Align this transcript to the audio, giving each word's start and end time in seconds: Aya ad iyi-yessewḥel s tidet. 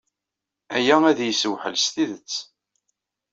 Aya 0.75 0.95
ad 1.09 1.17
iyi-yessewḥel 1.21 1.75
s 1.83 1.85
tidet. 1.93 2.33